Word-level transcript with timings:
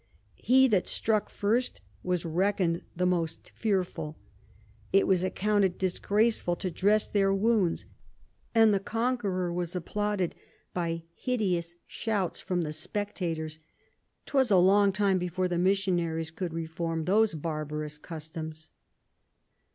He 0.41 0.67
that 0.69 0.87
struck 0.87 1.29
first 1.29 1.79
was 2.01 2.25
reckon'd 2.25 2.81
the 2.95 3.05
most 3.05 3.51
fearful: 3.53 4.17
It 4.91 5.05
was 5.05 5.23
accounted 5.23 5.77
disgraceful 5.77 6.55
to 6.55 6.71
dress 6.71 7.07
their 7.07 7.31
Wounds, 7.31 7.85
and 8.55 8.73
the 8.73 8.79
Conqueror 8.79 9.53
was 9.53 9.75
applauded 9.75 10.33
by 10.73 11.03
hideous 11.13 11.75
Shouts 11.85 12.41
from 12.41 12.63
the 12.63 12.73
Spectators. 12.73 13.59
'Twas 14.25 14.49
a 14.49 14.57
long 14.57 14.91
time 14.91 15.19
before 15.19 15.47
the 15.47 15.59
Missionaries 15.59 16.31
could 16.31 16.51
reform 16.51 17.03
those 17.03 17.35
barbarous 17.35 17.99
Customs. 17.99 18.71